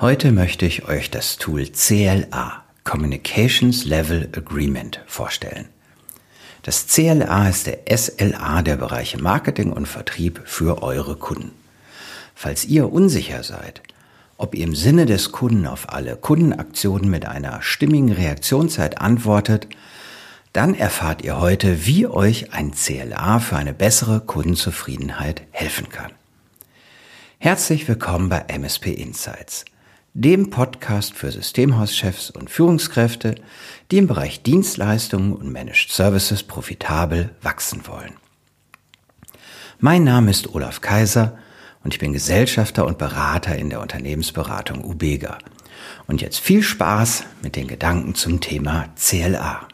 Heute 0.00 0.32
möchte 0.32 0.64
ich 0.64 0.88
euch 0.88 1.10
das 1.10 1.36
Tool 1.36 1.66
CLA, 1.66 2.64
Communications 2.84 3.84
Level 3.84 4.30
Agreement, 4.34 5.02
vorstellen. 5.06 5.68
Das 6.62 6.86
CLA 6.86 7.50
ist 7.50 7.66
der 7.66 7.80
SLA 7.94 8.62
der 8.62 8.76
Bereiche 8.76 9.20
Marketing 9.20 9.74
und 9.74 9.84
Vertrieb 9.84 10.40
für 10.46 10.82
eure 10.82 11.16
Kunden. 11.16 11.50
Falls 12.34 12.64
ihr 12.64 12.90
unsicher 12.90 13.42
seid, 13.42 13.82
ob 14.38 14.54
ihr 14.54 14.64
im 14.64 14.74
Sinne 14.74 15.04
des 15.04 15.32
Kunden 15.32 15.66
auf 15.66 15.92
alle 15.92 16.16
Kundenaktionen 16.16 17.10
mit 17.10 17.26
einer 17.26 17.60
stimmigen 17.60 18.12
Reaktionszeit 18.12 19.02
antwortet, 19.02 19.68
dann 20.54 20.74
erfahrt 20.74 21.20
ihr 21.20 21.38
heute, 21.38 21.84
wie 21.84 22.06
euch 22.06 22.54
ein 22.54 22.72
CLA 22.72 23.38
für 23.38 23.56
eine 23.56 23.74
bessere 23.74 24.20
Kundenzufriedenheit 24.20 25.42
helfen 25.50 25.90
kann. 25.90 26.12
Herzlich 27.36 27.86
willkommen 27.86 28.30
bei 28.30 28.46
MSP 28.48 28.92
Insights, 28.94 29.66
dem 30.14 30.50
Podcast 30.50 31.14
für 31.14 31.30
Systemhauschefs 31.30 32.30
und 32.30 32.50
Führungskräfte, 32.50 33.36
die 33.90 33.98
im 33.98 34.08
Bereich 34.08 34.42
Dienstleistungen 34.42 35.34
und 35.34 35.52
Managed 35.52 35.90
Services 35.90 36.42
profitabel 36.42 37.30
wachsen 37.42 37.86
wollen. 37.86 38.14
Mein 39.78 40.04
Name 40.04 40.30
ist 40.30 40.52
Olaf 40.54 40.80
Kaiser 40.80 41.38
und 41.84 41.94
ich 41.94 42.00
bin 42.00 42.12
Gesellschafter 42.12 42.86
und 42.86 42.98
Berater 42.98 43.56
in 43.56 43.70
der 43.70 43.80
Unternehmensberatung 43.80 44.84
Ubega. 44.84 45.38
Und 46.06 46.20
jetzt 46.20 46.40
viel 46.40 46.62
Spaß 46.62 47.24
mit 47.42 47.56
den 47.56 47.68
Gedanken 47.68 48.14
zum 48.14 48.40
Thema 48.40 48.88
CLA. 48.96 49.66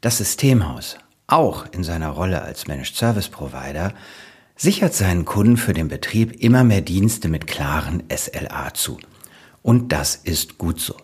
Das 0.00 0.18
Systemhaus, 0.18 0.98
auch 1.26 1.66
in 1.72 1.84
seiner 1.84 2.10
Rolle 2.10 2.42
als 2.42 2.66
Managed 2.66 2.96
Service 2.96 3.28
Provider, 3.28 3.94
sichert 4.56 4.94
seinen 4.94 5.24
Kunden 5.24 5.56
für 5.56 5.74
den 5.74 5.88
Betrieb 5.88 6.42
immer 6.42 6.64
mehr 6.64 6.80
Dienste 6.80 7.28
mit 7.28 7.46
klaren 7.46 8.02
SLA 8.14 8.72
zu. 8.74 8.98
Und 9.62 9.92
das 9.92 10.16
ist 10.16 10.58
gut 10.58 10.80
so. 10.80 10.96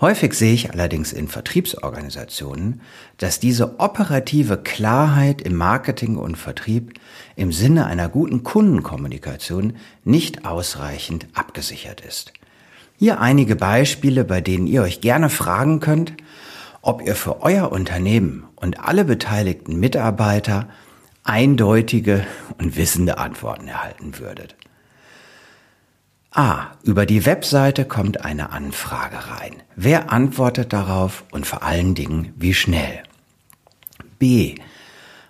Häufig 0.00 0.34
sehe 0.34 0.54
ich 0.54 0.72
allerdings 0.72 1.12
in 1.12 1.28
Vertriebsorganisationen, 1.28 2.80
dass 3.18 3.38
diese 3.38 3.78
operative 3.78 4.56
Klarheit 4.56 5.42
im 5.42 5.54
Marketing 5.54 6.16
und 6.16 6.36
Vertrieb 6.36 6.98
im 7.36 7.52
Sinne 7.52 7.86
einer 7.86 8.08
guten 8.08 8.42
Kundenkommunikation 8.42 9.74
nicht 10.02 10.44
ausreichend 10.44 11.28
abgesichert 11.34 12.00
ist. 12.00 12.32
Hier 12.98 13.20
einige 13.20 13.54
Beispiele, 13.54 14.24
bei 14.24 14.40
denen 14.40 14.66
ihr 14.66 14.82
euch 14.82 15.00
gerne 15.00 15.28
fragen 15.28 15.78
könnt, 15.78 16.14
ob 16.80 17.02
ihr 17.06 17.14
für 17.14 17.42
euer 17.42 17.70
Unternehmen 17.70 18.44
und 18.56 18.80
alle 18.80 19.04
beteiligten 19.04 19.78
Mitarbeiter 19.78 20.68
eindeutige 21.24 22.26
und 22.58 22.76
wissende 22.76 23.18
Antworten 23.18 23.68
erhalten 23.68 24.18
würdet. 24.18 24.56
A. 26.30 26.72
Über 26.82 27.04
die 27.04 27.26
Webseite 27.26 27.84
kommt 27.84 28.24
eine 28.24 28.50
Anfrage 28.50 29.28
rein. 29.30 29.62
Wer 29.76 30.10
antwortet 30.10 30.72
darauf 30.72 31.24
und 31.30 31.46
vor 31.46 31.62
allen 31.62 31.94
Dingen 31.94 32.32
wie 32.36 32.54
schnell? 32.54 33.02
B. 34.18 34.54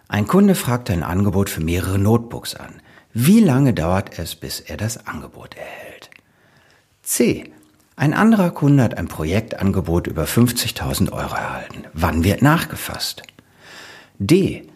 Ein 0.06 0.26
Kunde 0.26 0.54
fragt 0.54 0.90
ein 0.90 1.02
Angebot 1.02 1.50
für 1.50 1.62
mehrere 1.62 1.98
Notebooks 1.98 2.54
an. 2.54 2.80
Wie 3.12 3.40
lange 3.40 3.74
dauert 3.74 4.18
es, 4.18 4.36
bis 4.36 4.60
er 4.60 4.76
das 4.76 5.06
Angebot 5.06 5.56
erhält? 5.56 6.10
C. 7.02 7.52
Ein 7.96 8.14
anderer 8.14 8.50
Kunde 8.50 8.84
hat 8.84 8.96
ein 8.96 9.08
Projektangebot 9.08 10.06
über 10.06 10.24
50.000 10.24 11.12
Euro 11.12 11.34
erhalten. 11.34 11.84
Wann 11.92 12.24
wird 12.24 12.42
nachgefasst? 12.42 13.22
D. 14.18 14.68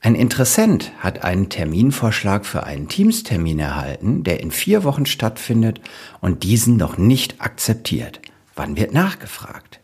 Ein 0.00 0.14
Interessent 0.14 0.92
hat 1.00 1.24
einen 1.24 1.48
Terminvorschlag 1.48 2.46
für 2.46 2.62
einen 2.62 2.88
Teamstermin 2.88 3.58
erhalten, 3.58 4.22
der 4.22 4.40
in 4.40 4.52
vier 4.52 4.84
Wochen 4.84 5.06
stattfindet 5.06 5.80
und 6.20 6.44
diesen 6.44 6.76
noch 6.76 6.98
nicht 6.98 7.40
akzeptiert. 7.40 8.20
Wann 8.54 8.76
wird 8.76 8.94
nachgefragt? 8.94 9.80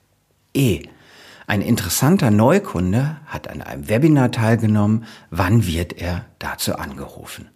E. 0.54 0.82
Ein 1.48 1.62
interessanter 1.62 2.30
Neukunde 2.30 3.16
hat 3.26 3.48
an 3.48 3.60
einem 3.60 3.88
Webinar 3.88 4.30
teilgenommen. 4.30 5.04
Wann 5.30 5.66
wird 5.66 6.00
er 6.00 6.26
dazu 6.38 6.76
angerufen? 6.76 7.48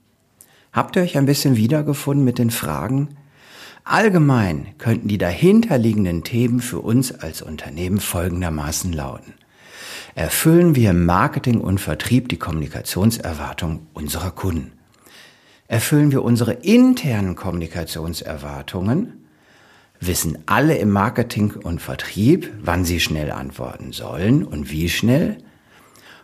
Habt 0.73 0.97
ihr 0.97 1.03
euch 1.03 1.17
ein 1.17 1.27
bisschen 1.27 1.57
wiedergefunden 1.57 2.25
mit 2.25 2.39
den 2.39 2.51
Fragen? 2.51 3.17
Allgemein 3.85 4.75
könnten 4.79 5.07
die 5.07 5.17
dahinterliegenden 5.17 6.25
Themen 6.25 6.61
für 6.61 6.81
uns 6.81 7.13
als 7.13 7.41
Unternehmen 7.41 8.01
folgendermaßen 8.01 8.93
lauten 8.93 9.35
erfüllen 10.19 10.75
wir 10.75 10.91
im 10.91 11.07
Marketing 11.07 11.61
und 11.61 11.81
Vertrieb 11.81 12.29
die 12.29 12.41
Kommunikationserwartung 12.41 13.87
unserer 13.95 14.33
Kunden. 14.33 14.73
Erfüllen 15.69 16.11
wir 16.11 16.25
unsere 16.25 16.55
internen 16.55 17.37
Kommunikationserwartungen, 17.37 19.13
wissen 20.01 20.39
alle 20.47 20.77
im 20.79 20.91
Marketing 20.91 21.53
und 21.53 21.81
Vertrieb, 21.81 22.53
wann 22.61 22.85
sie 22.85 22.99
schnell 22.99 23.31
antworten 23.31 23.93
sollen 23.93 24.45
und 24.45 24.73
wie 24.73 24.89
schnell, 24.89 25.39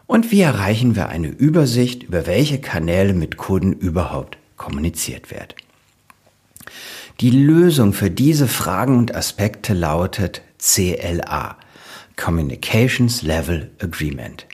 und 0.06 0.32
wie 0.32 0.40
erreichen 0.40 0.96
wir 0.96 1.08
eine 1.08 1.28
Übersicht, 1.28 2.02
über 2.02 2.26
welche 2.26 2.60
Kanäle 2.60 3.14
mit 3.14 3.36
Kunden 3.36 3.74
überhaupt 3.74 4.38
kommuniziert 4.56 5.30
wird. 5.30 5.54
Die 7.20 7.30
Lösung 7.30 7.92
für 7.92 8.10
diese 8.10 8.48
Fragen 8.48 8.98
und 8.98 9.14
Aspekte 9.14 9.72
lautet 9.72 10.42
CLA, 10.58 11.56
Communications 12.16 13.22
Level 13.22 13.70
Agreement. 13.80 14.46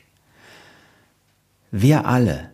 Wir 1.71 2.07
alle, 2.07 2.51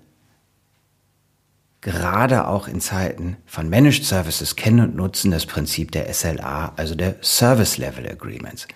gerade 1.80 2.48
auch 2.48 2.68
in 2.68 2.80
Zeiten 2.80 3.36
von 3.46 3.70
Managed 3.70 4.04
Services, 4.04 4.56
kennen 4.56 4.80
und 4.80 4.96
nutzen 4.96 5.30
das 5.30 5.46
Prinzip 5.46 5.92
der 5.92 6.12
SLA, 6.12 6.72
also 6.76 6.94
der 6.94 7.16
Service 7.22 7.78
Level 7.78 8.06
Agreements. 8.08 8.66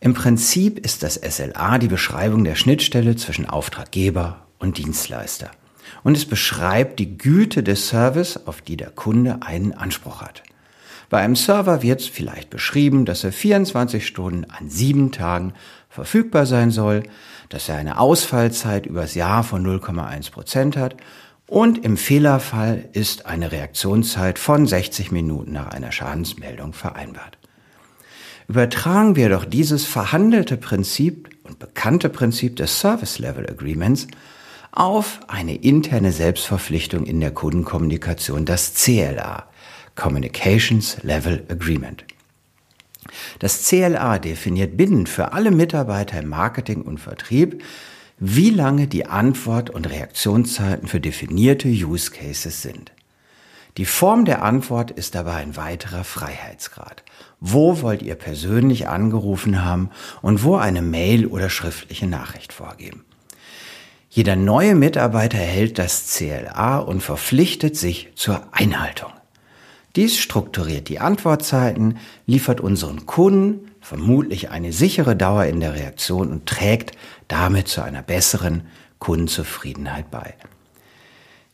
Im 0.00 0.14
Prinzip 0.14 0.78
ist 0.78 1.02
das 1.02 1.14
SLA 1.14 1.78
die 1.78 1.88
Beschreibung 1.88 2.44
der 2.44 2.54
Schnittstelle 2.54 3.16
zwischen 3.16 3.48
Auftraggeber 3.48 4.46
und 4.58 4.78
Dienstleister. 4.78 5.50
Und 6.02 6.16
es 6.16 6.24
beschreibt 6.24 6.98
die 6.98 7.18
Güte 7.18 7.62
des 7.62 7.88
Service, 7.88 8.36
auf 8.46 8.62
die 8.62 8.76
der 8.76 8.90
Kunde 8.90 9.42
einen 9.42 9.72
Anspruch 9.72 10.22
hat. 10.22 10.42
Bei 11.12 11.18
einem 11.18 11.36
Server 11.36 11.82
wird 11.82 12.00
vielleicht 12.00 12.48
beschrieben, 12.48 13.04
dass 13.04 13.22
er 13.22 13.32
24 13.32 14.06
Stunden 14.06 14.46
an 14.46 14.70
sieben 14.70 15.12
Tagen 15.12 15.52
verfügbar 15.90 16.46
sein 16.46 16.70
soll, 16.70 17.02
dass 17.50 17.68
er 17.68 17.76
eine 17.76 17.98
Ausfallzeit 17.98 18.86
übers 18.86 19.14
Jahr 19.14 19.44
von 19.44 19.62
0,1 19.62 20.30
Prozent 20.30 20.74
hat 20.78 20.96
und 21.46 21.84
im 21.84 21.98
Fehlerfall 21.98 22.88
ist 22.94 23.26
eine 23.26 23.52
Reaktionszeit 23.52 24.38
von 24.38 24.66
60 24.66 25.12
Minuten 25.12 25.52
nach 25.52 25.66
einer 25.66 25.92
Schadensmeldung 25.92 26.72
vereinbart. 26.72 27.36
Übertragen 28.48 29.14
wir 29.14 29.28
doch 29.28 29.44
dieses 29.44 29.84
verhandelte 29.84 30.56
Prinzip 30.56 31.28
und 31.42 31.58
bekannte 31.58 32.08
Prinzip 32.08 32.56
des 32.56 32.80
Service 32.80 33.18
Level 33.18 33.46
Agreements 33.50 34.06
auf 34.70 35.20
eine 35.28 35.56
interne 35.56 36.10
Selbstverpflichtung 36.10 37.04
in 37.04 37.20
der 37.20 37.32
Kundenkommunikation, 37.32 38.46
das 38.46 38.72
CLA, 38.72 39.52
Communications 39.94 40.98
Level 41.02 41.44
Agreement. 41.48 42.04
Das 43.38 43.66
CLA 43.66 44.18
definiert 44.18 44.76
binnen 44.76 45.06
für 45.06 45.32
alle 45.32 45.50
Mitarbeiter 45.50 46.20
im 46.20 46.28
Marketing 46.28 46.82
und 46.82 46.98
Vertrieb, 46.98 47.62
wie 48.18 48.50
lange 48.50 48.86
die 48.86 49.06
Antwort- 49.06 49.70
und 49.70 49.90
Reaktionszeiten 49.90 50.86
für 50.86 51.00
definierte 51.00 51.68
Use 51.68 52.10
Cases 52.10 52.62
sind. 52.62 52.92
Die 53.78 53.86
Form 53.86 54.26
der 54.26 54.42
Antwort 54.42 54.90
ist 54.90 55.14
dabei 55.14 55.36
ein 55.36 55.56
weiterer 55.56 56.04
Freiheitsgrad. 56.04 57.02
Wo 57.40 57.80
wollt 57.80 58.02
ihr 58.02 58.14
persönlich 58.14 58.86
angerufen 58.86 59.64
haben 59.64 59.90
und 60.20 60.44
wo 60.44 60.56
eine 60.56 60.82
Mail 60.82 61.26
oder 61.26 61.48
schriftliche 61.48 62.06
Nachricht 62.06 62.52
vorgeben? 62.52 63.04
Jeder 64.10 64.36
neue 64.36 64.74
Mitarbeiter 64.74 65.38
erhält 65.38 65.78
das 65.78 66.12
CLA 66.14 66.78
und 66.78 67.02
verpflichtet 67.02 67.76
sich 67.76 68.10
zur 68.14 68.46
Einhaltung. 68.52 69.10
Dies 69.96 70.18
strukturiert 70.18 70.88
die 70.88 71.00
Antwortzeiten, 71.00 71.98
liefert 72.26 72.60
unseren 72.60 73.04
Kunden 73.04 73.72
vermutlich 73.80 74.50
eine 74.50 74.72
sichere 74.72 75.16
Dauer 75.16 75.44
in 75.44 75.60
der 75.60 75.74
Reaktion 75.74 76.30
und 76.30 76.46
trägt 76.46 76.92
damit 77.28 77.68
zu 77.68 77.82
einer 77.82 78.02
besseren 78.02 78.62
Kundenzufriedenheit 78.98 80.10
bei. 80.10 80.34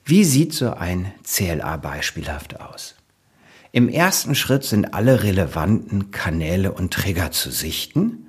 Wie 0.04 0.24
sieht 0.24 0.52
so 0.52 0.70
ein 0.70 1.12
CLA 1.24 1.78
beispielhaft 1.78 2.60
aus? 2.60 2.94
Im 3.72 3.88
ersten 3.88 4.34
Schritt 4.34 4.64
sind 4.64 4.94
alle 4.94 5.22
relevanten 5.22 6.10
Kanäle 6.10 6.72
und 6.72 6.92
Trigger 6.92 7.30
zu 7.32 7.50
sichten. 7.50 8.26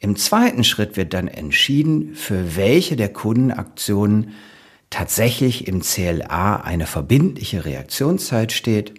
Im 0.00 0.16
zweiten 0.16 0.64
Schritt 0.64 0.96
wird 0.96 1.14
dann 1.14 1.28
entschieden, 1.28 2.14
für 2.14 2.56
welche 2.56 2.96
der 2.96 3.12
Kundenaktionen 3.12 4.34
tatsächlich 4.90 5.68
im 5.68 5.82
CLA 5.82 6.56
eine 6.56 6.86
verbindliche 6.86 7.64
Reaktionszeit 7.64 8.52
steht 8.52 8.94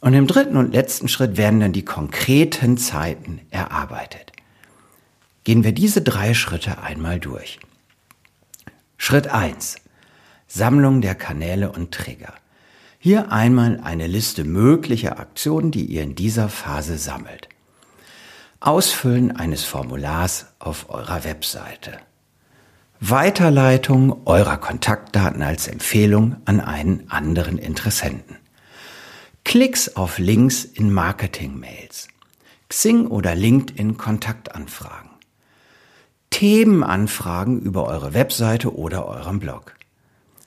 und 0.00 0.14
im 0.14 0.26
dritten 0.26 0.56
und 0.56 0.72
letzten 0.72 1.08
Schritt 1.08 1.36
werden 1.36 1.60
dann 1.60 1.72
die 1.72 1.84
konkreten 1.84 2.78
Zeiten 2.78 3.40
erarbeitet. 3.50 4.32
Gehen 5.44 5.64
wir 5.64 5.72
diese 5.72 6.02
drei 6.02 6.34
Schritte 6.34 6.82
einmal 6.82 7.18
durch. 7.20 7.60
Schritt 8.96 9.28
eins: 9.28 9.76
Sammlung 10.46 11.00
der 11.00 11.14
Kanäle 11.14 11.72
und 11.72 11.92
Trigger. 11.92 12.34
Hier 12.98 13.32
einmal 13.32 13.80
eine 13.82 14.06
Liste 14.06 14.44
möglicher 14.44 15.18
Aktionen, 15.18 15.70
die 15.70 15.86
ihr 15.86 16.02
in 16.02 16.14
dieser 16.14 16.50
Phase 16.50 16.98
sammelt. 16.98 17.48
Ausfüllen 18.60 19.34
eines 19.34 19.64
Formulars 19.64 20.48
auf 20.58 20.90
eurer 20.90 21.24
Webseite. 21.24 21.98
Weiterleitung 23.00 24.26
eurer 24.26 24.58
Kontaktdaten 24.58 25.40
als 25.40 25.66
Empfehlung 25.66 26.36
an 26.44 26.60
einen 26.60 27.10
anderen 27.10 27.56
Interessenten. 27.56 28.36
Klicks 29.44 29.96
auf 29.96 30.18
Links 30.18 30.64
in 30.64 30.92
Marketing-Mails. 30.92 32.08
Xing 32.68 33.06
oder 33.06 33.34
LinkedIn 33.34 33.96
Kontaktanfragen. 33.96 35.10
Themenanfragen 36.30 37.60
über 37.60 37.86
eure 37.86 38.14
Webseite 38.14 38.76
oder 38.76 39.06
eurem 39.06 39.40
Blog. 39.40 39.74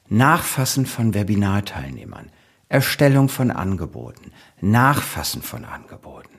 Nachfassen 0.07 0.85
von 0.85 1.13
Webinarteilnehmern. 1.13 2.29
Erstellung 2.69 3.27
von 3.27 3.51
Angeboten. 3.51 4.31
Nachfassen 4.61 5.41
von 5.41 5.65
Angeboten. 5.65 6.29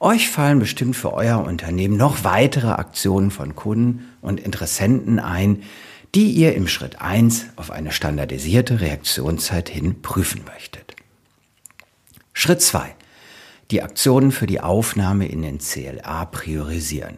Euch 0.00 0.28
fallen 0.28 0.58
bestimmt 0.58 0.96
für 0.96 1.14
euer 1.14 1.42
Unternehmen 1.42 1.96
noch 1.96 2.24
weitere 2.24 2.72
Aktionen 2.72 3.30
von 3.30 3.54
Kunden 3.54 4.12
und 4.20 4.38
Interessenten 4.38 5.18
ein, 5.18 5.62
die 6.14 6.30
ihr 6.30 6.54
im 6.54 6.68
Schritt 6.68 7.00
1 7.00 7.46
auf 7.56 7.70
eine 7.70 7.90
standardisierte 7.90 8.80
Reaktionszeit 8.80 9.70
hin 9.70 10.02
prüfen 10.02 10.42
möchtet. 10.44 10.93
Schritt 12.36 12.60
2. 12.60 12.94
Die 13.70 13.80
Aktionen 13.80 14.32
für 14.32 14.46
die 14.46 14.60
Aufnahme 14.60 15.28
in 15.28 15.42
den 15.42 15.60
CLA 15.60 16.24
priorisieren. 16.26 17.16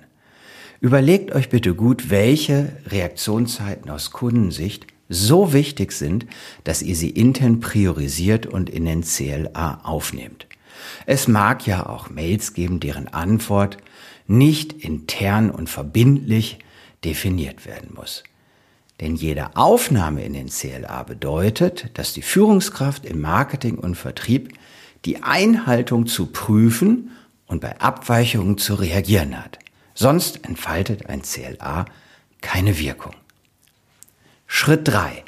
Überlegt 0.80 1.34
euch 1.34 1.48
bitte 1.48 1.74
gut, 1.74 2.10
welche 2.10 2.76
Reaktionszeiten 2.86 3.90
aus 3.90 4.12
Kundensicht 4.12 4.86
so 5.08 5.54
wichtig 5.54 5.92
sind, 5.92 6.26
dass 6.64 6.82
ihr 6.82 6.94
sie 6.94 7.10
intern 7.10 7.60
priorisiert 7.60 8.44
und 8.46 8.68
in 8.68 8.84
den 8.84 9.02
CLA 9.02 9.80
aufnehmt. 9.84 10.46
Es 11.06 11.28
mag 11.28 11.66
ja 11.66 11.86
auch 11.86 12.10
Mails 12.10 12.52
geben, 12.52 12.78
deren 12.78 13.08
Antwort 13.08 13.78
nicht 14.26 14.74
intern 14.74 15.50
und 15.50 15.70
verbindlich 15.70 16.58
definiert 17.04 17.64
werden 17.64 17.94
muss. 17.94 18.22
Denn 19.00 19.16
jede 19.16 19.56
Aufnahme 19.56 20.24
in 20.24 20.34
den 20.34 20.48
CLA 20.48 21.04
bedeutet, 21.04 21.90
dass 21.94 22.12
die 22.12 22.22
Führungskraft 22.22 23.06
im 23.06 23.20
Marketing 23.20 23.78
und 23.78 23.94
Vertrieb 23.94 24.52
die 25.04 25.22
Einhaltung 25.22 26.06
zu 26.06 26.26
prüfen 26.26 27.10
und 27.46 27.60
bei 27.60 27.80
Abweichungen 27.80 28.58
zu 28.58 28.74
reagieren 28.74 29.42
hat. 29.42 29.58
Sonst 29.94 30.44
entfaltet 30.44 31.08
ein 31.08 31.22
CLA 31.22 31.86
keine 32.40 32.78
Wirkung. 32.78 33.14
Schritt 34.46 34.88
3. 34.88 35.24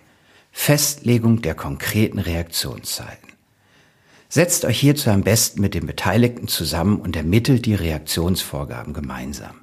Festlegung 0.53 1.43
der 1.43 1.55
konkreten 1.55 2.19
Reaktionszeiten. 2.19 3.29
Setzt 4.29 4.65
euch 4.65 4.79
hierzu 4.79 5.11
am 5.11 5.23
besten 5.23 5.61
mit 5.61 5.75
den 5.75 5.87
Beteiligten 5.87 6.49
zusammen 6.49 7.01
und 7.01 7.17
ermittelt 7.17 7.65
die 7.65 7.75
Reaktionsvorgaben 7.75 8.93
gemeinsam. 8.93 9.57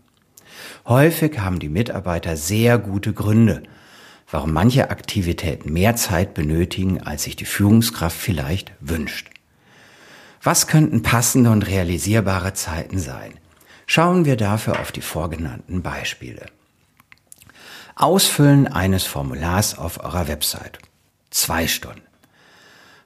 Häufig 0.88 1.40
haben 1.40 1.60
die 1.60 1.70
Mitarbeiter 1.70 2.36
sehr 2.36 2.78
gute 2.78 3.14
Gründe, 3.14 3.64
warum 4.30 4.54
manche 4.54 4.90
Aktivitäten 4.90 5.72
mehr 5.72 5.96
Zeit 5.96 6.34
benötigen, 6.34 7.02
als 7.02 7.24
sich 7.24 7.36
die 7.36 7.46
Führungskraft 7.46 8.18
vielleicht 8.18 8.72
wünscht. 8.80 9.30
Was 10.46 10.68
könnten 10.68 11.02
passende 11.02 11.50
und 11.50 11.64
realisierbare 11.64 12.54
Zeiten 12.54 13.00
sein? 13.00 13.40
Schauen 13.88 14.26
wir 14.26 14.38
dafür 14.38 14.80
auf 14.80 14.92
die 14.92 15.02
vorgenannten 15.02 15.82
Beispiele. 15.82 16.46
Ausfüllen 17.96 18.68
eines 18.68 19.06
Formulars 19.06 19.76
auf 19.76 20.04
eurer 20.04 20.28
Website. 20.28 20.78
Zwei 21.32 21.66
Stunden. 21.66 22.04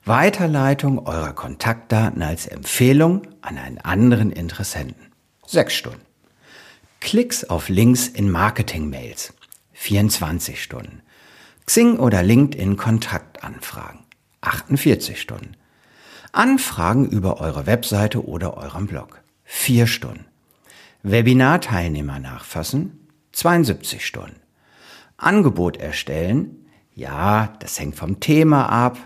Weiterleitung 0.04 1.08
eurer 1.08 1.32
Kontaktdaten 1.32 2.22
als 2.24 2.46
Empfehlung 2.46 3.22
an 3.40 3.58
einen 3.58 3.78
anderen 3.78 4.34
Interessenten. 4.34 5.14
Sechs 5.48 5.76
Stunden. 5.76 6.06
Klicks 7.00 7.46
auf 7.46 7.70
Links 7.70 8.10
in 8.10 8.30
Marketing-Mails. 8.30 9.34
24 9.72 10.62
Stunden. 10.62 11.04
Xing 11.66 12.00
oder 12.00 12.22
LinkedIn 12.22 12.76
Kontaktanfragen. 12.76 14.02
48 14.42 15.22
Stunden. 15.22 15.56
Anfragen 16.32 17.08
über 17.10 17.40
eure 17.40 17.66
Webseite 17.66 18.26
oder 18.26 18.58
eurem 18.58 18.88
Blog. 18.88 19.22
4 19.46 19.88
Stunden. 19.88 20.26
Webinarteilnehmer 21.04 22.20
nachfassen. 22.20 23.08
72 23.32 24.06
Stunden. 24.06 24.36
Angebot 25.18 25.78
erstellen. 25.78 26.66
Ja, 26.94 27.54
das 27.60 27.80
hängt 27.80 27.96
vom 27.96 28.20
Thema 28.20 28.68
ab, 28.68 28.98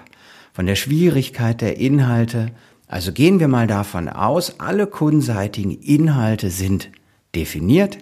von 0.54 0.66
der 0.66 0.76
Schwierigkeit 0.76 1.62
der 1.62 1.78
Inhalte. 1.78 2.52
Also 2.88 3.12
gehen 3.12 3.40
wir 3.40 3.48
mal 3.48 3.68
davon 3.68 4.10
aus, 4.10 4.60
alle 4.60 4.88
kundenseitigen 4.88 5.72
Inhalte 5.72 6.50
sind 6.50 6.92
definiert, 7.36 7.98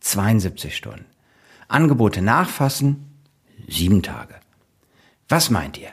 72 0.00 0.76
Stunden. 0.76 1.06
Angebote 1.68 2.22
nachfassen, 2.22 3.06
sieben 3.68 4.02
Tage. 4.02 4.34
Was 5.28 5.50
meint 5.50 5.78
ihr? 5.78 5.90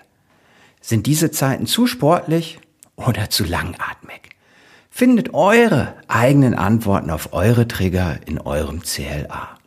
Sind 0.82 1.08
diese 1.08 1.32
Zeiten 1.32 1.66
zu 1.66 1.88
sportlich 1.88 2.60
oder 3.08 3.30
zu 3.30 3.44
langatmig? 3.44 4.30
Findet 4.90 5.34
eure 5.34 5.96
eigenen 6.08 6.54
Antworten 6.54 7.10
auf 7.10 7.34
eure 7.34 7.68
Trigger 7.68 8.20
in 8.26 8.40
eurem 8.40 8.84
CLA. 8.84 9.58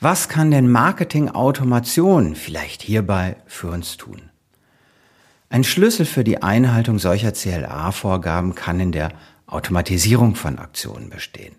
Was 0.00 0.28
kann 0.28 0.50
denn 0.50 0.70
Marketing-Automation 0.70 2.34
vielleicht 2.34 2.82
hierbei 2.82 3.36
für 3.46 3.70
uns 3.70 3.96
tun? 3.96 4.30
Ein 5.48 5.64
Schlüssel 5.64 6.04
für 6.04 6.24
die 6.24 6.42
Einhaltung 6.42 6.98
solcher 6.98 7.32
CLA-Vorgaben 7.32 8.54
kann 8.54 8.80
in 8.80 8.92
der 8.92 9.12
Automatisierung 9.46 10.34
von 10.34 10.58
Aktionen 10.58 11.10
bestehen. 11.10 11.54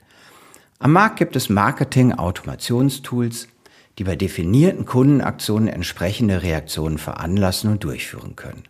Am 0.80 0.92
Markt 0.92 1.18
gibt 1.18 1.38
es 1.38 1.48
Marketing-Automationstools, 1.50 3.48
die 3.98 4.04
bei 4.04 4.18
definierten 4.18 4.86
Kundenaktionen 4.86 5.70
entsprechende 5.70 6.44
Reaktionen 6.44 6.98
veranlassen 6.98 7.72
und 7.72 7.84
durchführen 7.86 8.36
können. 8.36 8.64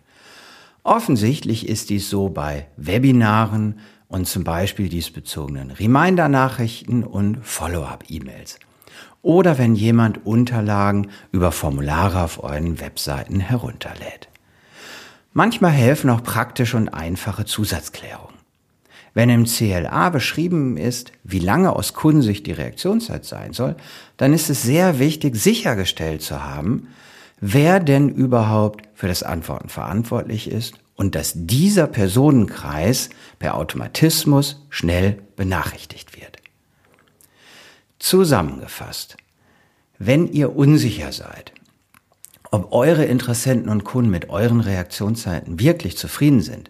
Offensichtlich 0.85 1.67
ist 1.67 1.89
dies 1.89 2.11
so 2.11 2.29
bei 2.29 2.67
Webinaren 2.77 3.79
und 4.07 4.27
zum 4.27 4.43
Beispiel 4.43 4.87
diesbezogenen 4.87 5.71
Reminder-Nachrichten 5.71 7.03
und 7.03 7.39
Follow-up-E-Mails 7.43 8.59
oder 9.23 9.57
wenn 9.57 9.73
jemand 9.73 10.27
Unterlagen 10.27 11.09
über 11.31 11.51
Formulare 11.51 12.21
auf 12.21 12.43
euren 12.43 12.79
Webseiten 12.79 13.39
herunterlädt. 13.39 14.29
Manchmal 15.33 15.71
helfen 15.71 16.11
auch 16.11 16.21
praktische 16.21 16.77
und 16.77 16.89
einfache 16.89 17.45
Zusatzklärungen. 17.45 18.35
Wenn 19.15 19.31
im 19.31 19.45
CLA 19.45 20.11
beschrieben 20.11 20.77
ist, 20.77 21.13
wie 21.23 21.39
lange 21.39 21.75
aus 21.75 21.95
Kundensicht 21.95 22.45
die 22.45 22.51
Reaktionszeit 22.51 23.25
sein 23.25 23.53
soll, 23.53 23.75
dann 24.17 24.33
ist 24.33 24.51
es 24.51 24.61
sehr 24.61 24.99
wichtig, 24.99 25.35
sichergestellt 25.35 26.21
zu 26.21 26.43
haben, 26.43 26.89
wer 27.41 27.79
denn 27.79 28.09
überhaupt 28.09 28.84
für 28.95 29.07
das 29.07 29.21
Antworten 29.21 29.69
verantwortlich 29.69 30.49
ist 30.49 30.75
und 30.95 31.13
dass 31.13 31.33
dieser 31.35 31.87
Personenkreis 31.87 33.09
per 33.37 33.55
Automatismus 33.55 34.65
schnell 34.69 35.21
benachrichtigt 35.35 36.19
wird. 36.19 36.37
Zusammengefasst, 37.99 39.17
wenn 39.99 40.27
ihr 40.27 40.55
unsicher 40.55 41.11
seid, 41.11 41.51
ob 42.51 42.71
eure 42.71 43.05
Interessenten 43.05 43.69
und 43.69 43.83
Kunden 43.83 44.09
mit 44.09 44.29
euren 44.29 44.61
Reaktionszeiten 44.61 45.59
wirklich 45.59 45.97
zufrieden 45.97 46.41
sind, 46.41 46.69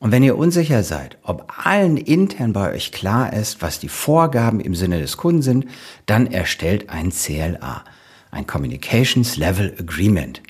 und 0.00 0.12
wenn 0.12 0.22
ihr 0.22 0.38
unsicher 0.38 0.84
seid, 0.84 1.18
ob 1.24 1.52
allen 1.64 1.96
intern 1.96 2.52
bei 2.52 2.72
euch 2.72 2.92
klar 2.92 3.32
ist, 3.32 3.62
was 3.62 3.80
die 3.80 3.88
Vorgaben 3.88 4.60
im 4.60 4.76
Sinne 4.76 5.00
des 5.00 5.16
Kunden 5.16 5.42
sind, 5.42 5.66
dann 6.06 6.28
erstellt 6.28 6.88
ein 6.88 7.10
CLA, 7.10 7.84
ein 8.30 8.46
Communications 8.46 9.36
Level 9.36 9.74
Agreement. 9.78 10.40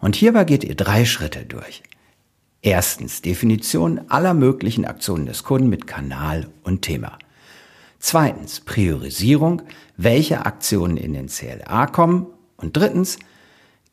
Und 0.00 0.16
hierbei 0.16 0.44
geht 0.44 0.64
ihr 0.64 0.74
drei 0.74 1.04
Schritte 1.04 1.44
durch. 1.44 1.82
Erstens 2.62 3.22
Definition 3.22 4.00
aller 4.08 4.34
möglichen 4.34 4.84
Aktionen 4.84 5.26
des 5.26 5.44
Kunden 5.44 5.68
mit 5.68 5.86
Kanal 5.86 6.48
und 6.62 6.82
Thema. 6.82 7.18
Zweitens 7.98 8.60
Priorisierung, 8.60 9.62
welche 9.96 10.44
Aktionen 10.46 10.96
in 10.96 11.12
den 11.12 11.28
CLA 11.28 11.86
kommen. 11.86 12.26
Und 12.56 12.76
drittens 12.76 13.18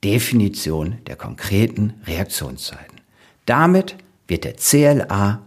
Definition 0.04 0.98
der 1.08 1.16
konkreten 1.16 1.94
Reaktionszeiten. 2.06 3.00
Damit 3.46 3.96
wird 4.28 4.44
der 4.44 4.56
CLA 4.56 5.42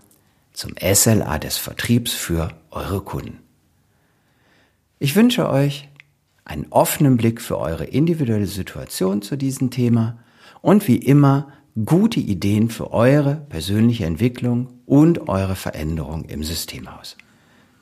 zum 0.52 0.74
SLA 0.78 1.38
des 1.38 1.56
Vertriebs 1.56 2.12
für 2.12 2.50
eure 2.70 3.00
Kunden. 3.02 3.38
Ich 4.98 5.16
wünsche 5.16 5.48
euch 5.48 5.88
einen 6.44 6.66
offenen 6.70 7.16
Blick 7.16 7.40
für 7.40 7.58
eure 7.58 7.84
individuelle 7.84 8.46
Situation 8.46 9.22
zu 9.22 9.36
diesem 9.36 9.70
Thema 9.70 10.18
und 10.60 10.86
wie 10.88 10.96
immer 10.96 11.48
gute 11.84 12.20
Ideen 12.20 12.68
für 12.70 12.92
eure 12.92 13.36
persönliche 13.48 14.04
Entwicklung 14.04 14.68
und 14.86 15.28
eure 15.28 15.56
Veränderung 15.56 16.24
im 16.24 16.42
Systemhaus. 16.42 17.16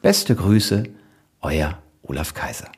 Beste 0.02 0.34
Grüße, 0.34 0.84
euer 1.40 1.78
Olaf 2.02 2.34
Kaiser. 2.34 2.70